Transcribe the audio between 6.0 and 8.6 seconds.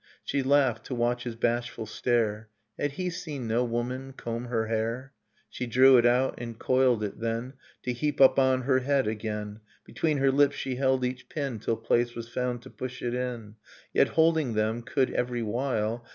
out and coiled it then To heap up